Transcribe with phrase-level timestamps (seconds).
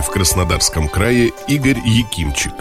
[0.00, 2.52] в Краснодарском крае Игорь Якимчик.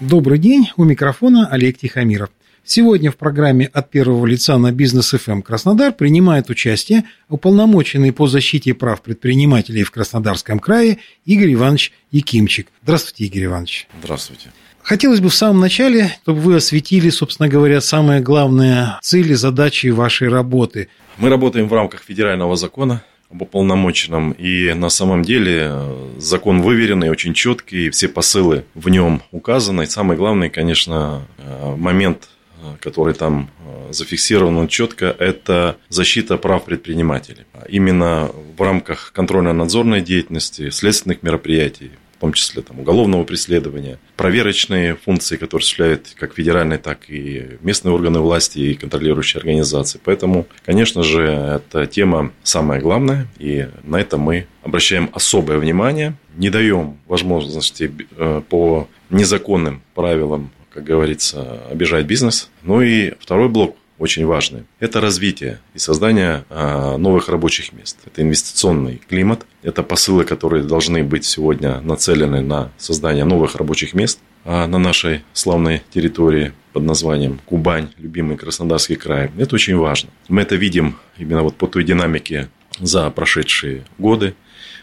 [0.00, 2.30] Добрый день, у микрофона Олег Тихомиров.
[2.64, 8.74] Сегодня в программе «От первого лица» на Бизнес ФМ Краснодар принимает участие уполномоченный по защите
[8.74, 12.68] прав предпринимателей в Краснодарском крае Игорь Иванович Якимчик.
[12.82, 13.88] Здравствуйте, Игорь Иванович.
[14.02, 14.50] Здравствуйте.
[14.82, 20.28] Хотелось бы в самом начале, чтобы вы осветили, собственно говоря, самые главные цели, задачи вашей
[20.28, 20.88] работы.
[21.18, 24.32] Мы работаем в рамках федерального закона об уполномоченном.
[24.32, 29.82] И на самом деле э, закон выверенный, очень четкий, все посылы в нем указаны.
[29.82, 32.28] И самый главный, конечно, э, момент,
[32.62, 33.50] э, который там
[33.90, 37.44] зафиксирован четко, это защита прав предпринимателей.
[37.68, 41.90] Именно в рамках контрольно-надзорной деятельности, следственных мероприятий,
[42.20, 47.94] в том числе там, уголовного преследования, проверочные функции, которые осуществляют как федеральные, так и местные
[47.94, 49.98] органы власти и контролирующие организации.
[50.04, 56.50] Поэтому, конечно же, эта тема самая главная, и на это мы обращаем особое внимание, не
[56.50, 62.48] даем возможности э, по незаконным правилам как говорится, обижать бизнес.
[62.62, 64.64] Ну и второй блок очень важные.
[64.80, 67.98] Это развитие и создание а, новых рабочих мест.
[68.06, 69.46] Это инвестиционный климат.
[69.62, 75.22] Это посылы, которые должны быть сегодня нацелены на создание новых рабочих мест а, на нашей
[75.34, 79.30] славной территории под названием Кубань, любимый Краснодарский край.
[79.36, 80.08] Это очень важно.
[80.28, 82.48] Мы это видим именно вот по той динамике
[82.78, 84.34] за прошедшие годы.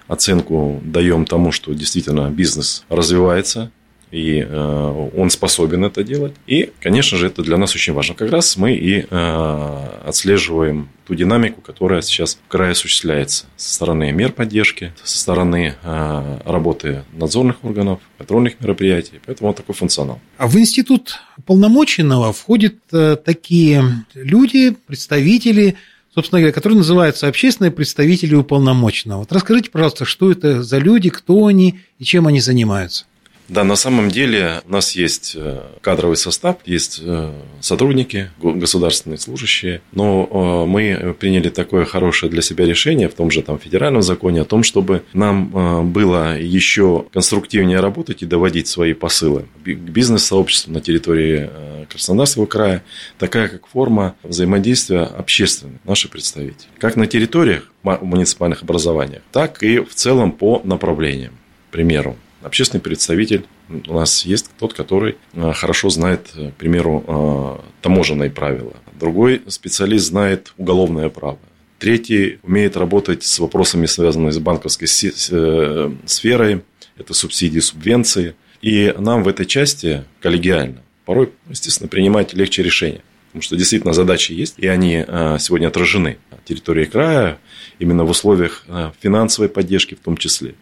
[0.08, 3.72] Оценку даем тому, что действительно бизнес развивается,
[4.12, 6.34] и э, он способен это делать.
[6.46, 8.16] И, конечно же, это для нас очень важно.
[8.16, 14.12] Как раз мы и э, отслеживаем ту динамику, которая сейчас в крае осуществляется со стороны
[14.12, 19.20] мер поддержки, со стороны э, работы надзорных органов, контрольных мероприятий.
[19.26, 20.20] Поэтому вот такой функционал.
[20.38, 22.76] А в институт полномоченного входят
[23.23, 25.76] такие люди, представители
[26.17, 29.20] собственно говоря, которые называются общественные представители уполномоченного.
[29.20, 33.06] Вот расскажите, пожалуйста, что это за люди, кто они и чем они занимаются.
[33.50, 37.32] Да, на самом деле у нас есть э, кадровый состав, есть э,
[37.62, 43.42] сотрудники, государственные служащие, но э, мы приняли такое хорошее для себя решение в том же
[43.42, 49.46] там, федеральном законе о том, чтобы нам было еще конструктивнее работать и доводить свои посылы
[49.64, 51.50] к бизнес-сообществу на территории
[51.90, 52.84] Краснодарского края,
[53.18, 56.68] такая как форма взаимодействия общественной, наши представители.
[56.80, 61.34] Как на территориях муниципальных образований, так и в целом по направлениям.
[61.70, 67.03] К примеру, общественный представитель у нас есть тот, который э, хорошо знает, э, к примеру,
[67.08, 68.73] э, таможенные правила.
[68.99, 71.39] Другой специалист знает уголовное право.
[71.80, 76.64] Третий умеет работать с вопросами, связанными с банковской сферой.
[76.98, 78.36] Это субсидии, субвенции.
[78.64, 83.02] И нам в этой части коллегиально порой, естественно, принимать легче решения.
[83.27, 85.05] Потому что действительно задачи есть, и они
[85.39, 87.37] сегодня отражены на территории края,
[87.77, 88.65] именно в условиях
[88.99, 90.55] финансовой поддержки в том числе.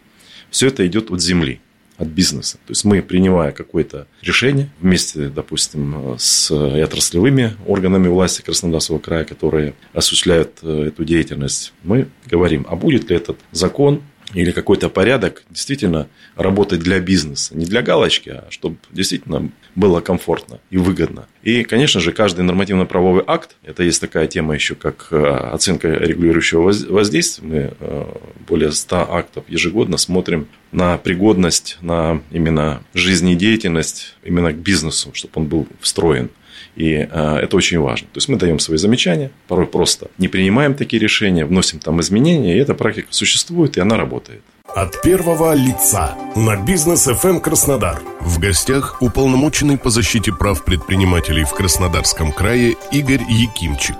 [0.50, 1.60] Все это идет от земли
[1.98, 2.58] от бизнеса.
[2.66, 9.74] То есть мы, принимая какое-то решение вместе, допустим, с отраслевыми органами власти Краснодарского края, которые
[9.92, 14.02] осуществляют э, эту деятельность, мы говорим, а будет ли этот закон
[14.34, 17.56] или какой-то порядок действительно работать для бизнеса.
[17.56, 21.26] Не для галочки, а чтобы действительно было комфортно и выгодно.
[21.42, 26.72] И, конечно же, каждый нормативно-правовой акт, это есть такая тема еще, как э, оценка регулирующего
[26.88, 27.46] воздействия.
[27.46, 28.04] Мы э,
[28.48, 35.46] более 100 актов ежегодно смотрим на пригодность, на именно жизнедеятельность, именно к бизнесу, чтобы он
[35.46, 36.30] был встроен.
[36.76, 38.06] И э, это очень важно.
[38.12, 42.56] То есть мы даем свои замечания, порой просто не принимаем такие решения, вносим там изменения,
[42.56, 44.42] и эта практика существует, и она работает.
[44.74, 48.00] От первого лица на бизнес FM Краснодар.
[48.20, 53.96] В гостях уполномоченный по защите прав предпринимателей в Краснодарском крае Игорь Якимчик.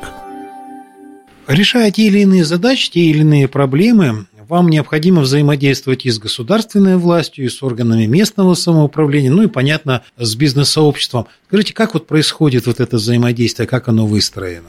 [1.47, 6.97] Решая те или иные задачи, те или иные проблемы, вам необходимо взаимодействовать и с государственной
[6.97, 11.27] властью, и с органами местного самоуправления, ну и, понятно, с бизнес-сообществом.
[11.49, 14.69] Скажите, как вот происходит вот это взаимодействие, как оно выстроено?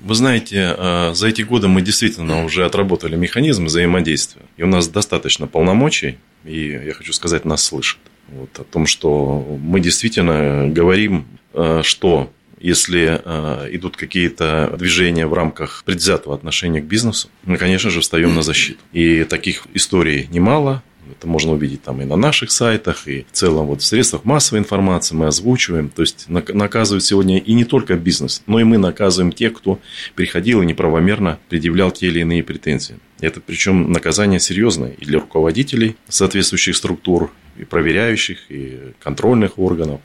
[0.00, 4.42] Вы знаете, э, за эти годы мы действительно уже отработали механизм взаимодействия.
[4.56, 7.98] И у нас достаточно полномочий, и я хочу сказать, нас слышат.
[8.28, 15.34] Вот, о том, что мы действительно говорим, э, что если э, идут какие-то движения в
[15.34, 18.80] рамках предвзятого отношения к бизнесу, мы, конечно же, встаем на защиту.
[18.92, 20.82] И таких историй немало.
[21.08, 24.58] Это можно увидеть там и на наших сайтах, и в целом вот в средствах массовой
[24.58, 25.88] информации мы озвучиваем.
[25.88, 29.78] То есть наказывают сегодня и не только бизнес, но и мы наказываем тех, кто
[30.16, 32.96] приходил и неправомерно предъявлял те или иные претензии.
[33.20, 40.00] Это причем наказание серьезное и для руководителей соответствующих структур, и проверяющих, и контрольных органов,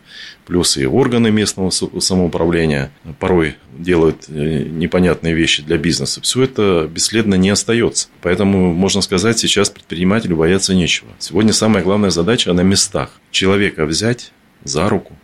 [0.45, 6.21] плюс и органы местного самоуправления порой делают э, непонятные вещи для бизнеса.
[6.21, 8.09] Все это бесследно не остается.
[8.21, 11.09] Поэтому, можно сказать, сейчас предпринимателю бояться нечего.
[11.19, 13.19] Сегодня самая главная задача на местах.
[13.31, 14.31] Человека взять
[14.63, 15.15] за руку,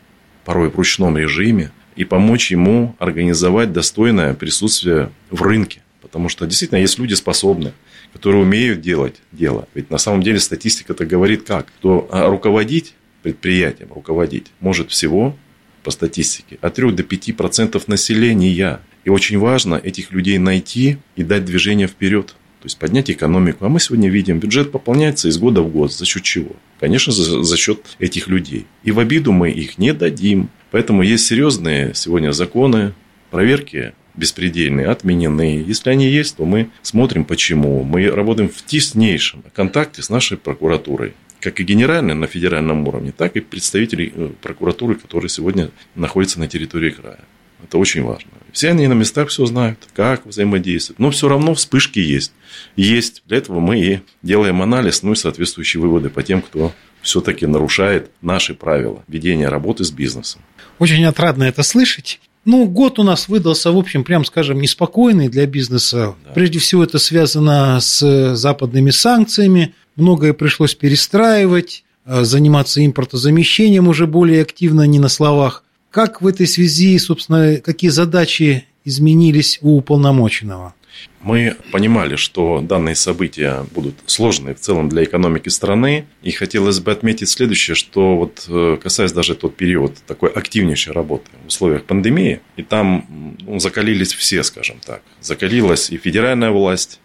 [0.45, 5.81] порой в ручном режиме, и помочь ему организовать достойное присутствие в рынке.
[6.01, 7.73] Потому что действительно есть люди способные,
[8.13, 9.68] которые умеют делать дело.
[9.74, 11.68] Ведь на самом деле статистика это говорит как?
[11.80, 12.94] Кто а, руководить
[13.24, 15.36] предприятием, руководить может всего
[15.83, 18.81] по статистике от 3 до 5% населения.
[19.04, 22.27] И очень важно этих людей найти и дать движение вперед.
[22.27, 23.65] То есть поднять экономику.
[23.65, 25.94] А мы сегодня видим, бюджет пополняется из года в год.
[25.94, 26.56] За счет чего?
[26.80, 28.65] Конечно, за, за счет этих людей.
[28.83, 30.50] И в обиду мы их не дадим.
[30.71, 32.94] Поэтому есть серьезные сегодня законы,
[33.30, 35.63] проверки беспредельные отменены.
[35.65, 37.83] Если они есть, то мы смотрим, почему.
[37.83, 43.35] Мы работаем в теснейшем контакте с нашей прокуратурой как и генеральной на федеральном уровне, так
[43.35, 47.19] и представители э, прокуратуры, которые сегодня находятся на территории края.
[47.63, 48.31] Это очень важно.
[48.51, 50.99] Все они на местах все знают, как взаимодействуют.
[50.99, 52.31] Но все равно вспышки есть.
[52.75, 53.23] Есть.
[53.25, 58.11] Для этого мы и делаем анализ, ну и соответствующие выводы по тем, кто все-таки нарушает
[58.21, 60.41] наши правила ведения работы с бизнесом.
[60.79, 62.19] Очень отрадно это слышать.
[62.47, 66.15] Ну, год у нас выдался, в общем, прям скажем, неспокойный для бизнеса.
[66.23, 66.31] Да.
[66.31, 69.75] Прежде всего, это связано с западными санкциями.
[69.97, 75.65] Многое пришлось перестраивать, э, заниматься импортозамещением уже более активно, не на словах.
[75.91, 80.73] Как в этой связи, собственно, какие задачи изменились у уполномоченного?
[81.21, 86.05] Мы понимали, что данные события будут сложные в целом для экономики страны.
[86.23, 91.29] И хотелось бы отметить следующее, что вот э, касаясь даже тот период такой активнейшей работы
[91.43, 95.01] в условиях пандемии, и там ну, закалились все, скажем так.
[95.21, 96.99] Закалилась и федеральная власть,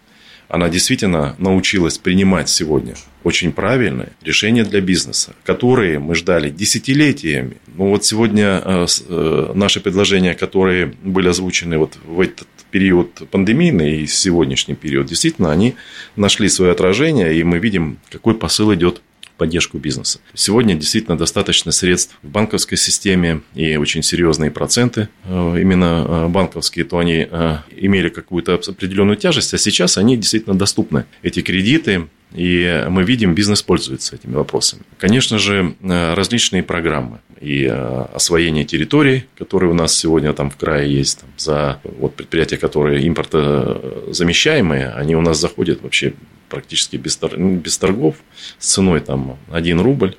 [0.53, 2.95] она действительно научилась принимать сегодня
[3.25, 7.57] очень правильные решения для бизнеса, которые мы ждали десятилетиями.
[7.69, 14.03] Ну вот сегодня э, э, наши предложения, которые были озвучены вот в этот период пандемийный
[14.03, 15.75] и сегодняшний период, действительно, они
[16.17, 19.01] нашли свое отражение, и мы видим, какой посыл идет
[19.43, 20.21] поддержку бизнеса.
[20.35, 26.85] Сегодня действительно достаточно средств в банковской системе и очень серьезные проценты э, именно э, банковские,
[26.85, 31.07] то они э, имели какую-то определенную тяжесть, а сейчас они действительно доступны.
[31.25, 34.83] Эти кредиты и мы видим, бизнес пользуется этими вопросами.
[34.97, 40.93] Конечно же, различные программы и э, освоение территорий, которые у нас сегодня там в крае
[40.93, 46.15] есть, там, за вот предприятия, которые импортозамещаемые, они у нас заходят вообще
[46.49, 48.17] практически без, ну, без торгов
[48.59, 50.15] с ценой там 1 рубль.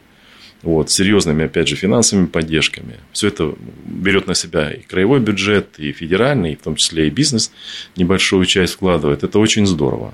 [0.63, 2.95] Вот, серьезными, опять же, финансовыми поддержками.
[3.11, 3.53] Все это
[3.85, 7.51] берет на себя и краевой бюджет, и федеральный, и в том числе и бизнес
[7.97, 9.23] небольшую часть вкладывает.
[9.23, 10.13] Это очень здорово.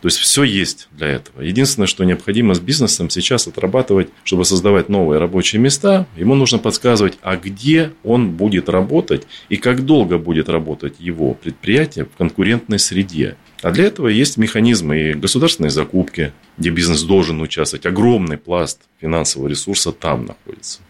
[0.00, 1.42] То есть все есть для этого.
[1.42, 7.18] Единственное, что необходимо с бизнесом сейчас отрабатывать, чтобы создавать новые рабочие места, ему нужно подсказывать,
[7.22, 13.36] а где он будет работать и как долго будет работать его предприятие в конкурентной среде.
[13.62, 17.86] А для этого есть механизмы и государственные закупки, где бизнес должен участвовать.
[17.86, 20.80] Огромный пласт финансового ресурса там находится.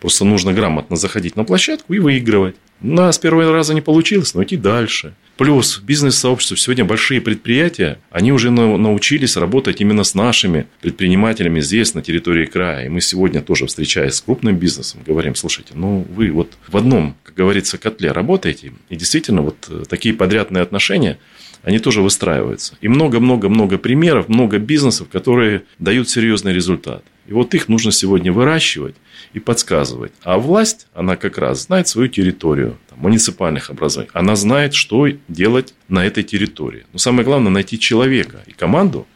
[0.00, 2.56] Просто нужно грамотно заходить на площадку и выигрывать.
[2.80, 5.14] На с первого раза не получилось, но идти дальше.
[5.36, 12.02] Плюс бизнес-сообщество, сегодня большие предприятия, они уже научились работать именно с нашими предпринимателями здесь, на
[12.02, 12.86] территории края.
[12.86, 17.16] И мы сегодня тоже, встречаясь с крупным бизнесом, говорим, слушайте, ну вы вот в одном,
[17.22, 21.18] как говорится, котле работаете, и действительно вот э, такие подрядные отношения,
[21.62, 22.76] они тоже выстраиваются.
[22.80, 27.04] И много-много-много примеров, много бизнесов, которые дают серьезный результат.
[27.28, 28.96] И вот их нужно сегодня выращивать
[29.34, 30.12] и подсказывать.
[30.22, 34.10] А власть, она как раз знает свою территорию там, муниципальных образований.
[34.14, 36.86] Она знает, что делать на этой территории.
[36.94, 39.06] Но самое главное найти человека и команду,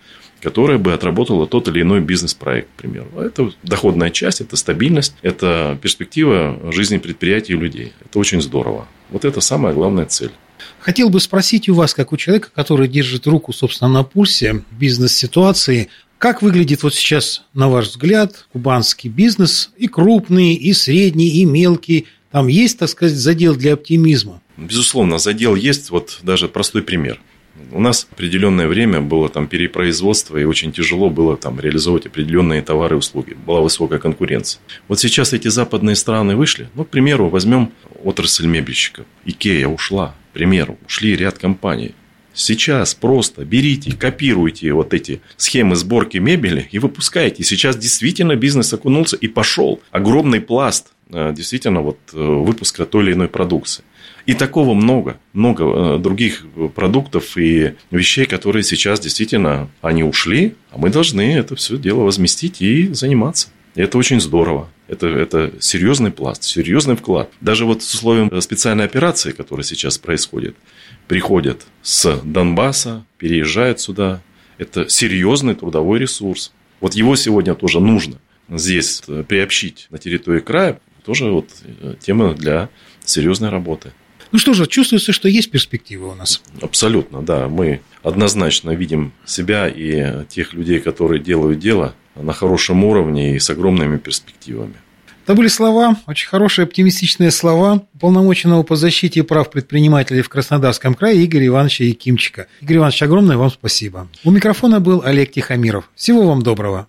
[0.42, 3.08] которая бы отработала тот или иной бизнес-проект, к примеру.
[3.18, 7.94] Это доходная часть, это стабильность, это перспектива жизни предприятий и людей.
[8.04, 8.86] Это очень здорово.
[9.08, 10.32] Вот это самая главная цель.
[10.80, 15.88] Хотел бы спросить у вас, как у человека, который держит руку, собственно, на пульсе бизнес-ситуации,
[16.22, 22.06] как выглядит вот сейчас, на ваш взгляд, кубанский бизнес, и крупный, и средний, и мелкий?
[22.30, 24.40] Там есть, так сказать, задел для оптимизма?
[24.56, 25.90] Безусловно, задел есть.
[25.90, 27.20] Вот даже простой пример.
[27.72, 32.94] У нас определенное время было там перепроизводство, и очень тяжело было там реализовывать определенные товары
[32.94, 33.36] и услуги.
[33.44, 34.60] Была высокая конкуренция.
[34.86, 36.68] Вот сейчас эти западные страны вышли.
[36.76, 37.72] Ну, к примеру, возьмем
[38.04, 39.06] отрасль мебельщиков.
[39.24, 40.14] Икея ушла.
[40.30, 41.96] К примеру, ушли ряд компаний.
[42.34, 47.44] Сейчас просто берите, копируйте вот эти схемы сборки мебели и выпускайте.
[47.44, 49.80] Сейчас действительно бизнес окунулся и пошел.
[49.90, 53.84] Огромный пласт э, действительно вот э, выпуска той или иной продукции.
[54.24, 60.78] И такого много, много э, других продуктов и вещей, которые сейчас действительно, они ушли, а
[60.78, 63.48] мы должны это все дело возместить и заниматься.
[63.74, 64.68] И это очень здорово.
[64.88, 67.30] Это, это серьезный пласт, серьезный вклад.
[67.40, 70.56] Даже вот с условием специальной операции, которая сейчас происходит,
[71.08, 74.20] приходят с Донбасса, переезжают сюда.
[74.58, 76.52] Это серьезный трудовой ресурс.
[76.80, 80.80] Вот его сегодня тоже нужно здесь приобщить на территории края.
[81.04, 82.68] Тоже вот э, тема для
[83.04, 83.92] серьезной работы.
[84.32, 86.42] Ну что же, чувствуется, что есть перспективы у нас.
[86.60, 87.48] Абсолютно, да.
[87.48, 93.50] Мы однозначно видим себя и тех людей, которые делают дело на хорошем уровне и с
[93.50, 94.74] огромными перспективами.
[95.24, 101.24] Это были слова, очень хорошие, оптимистичные слова полномоченного по защите прав предпринимателей в Краснодарском крае
[101.24, 102.48] Игоря Ивановича Якимчика.
[102.60, 104.08] Игорь Иванович, огромное вам спасибо.
[104.24, 105.88] У микрофона был Олег Тихомиров.
[105.94, 106.88] Всего вам доброго.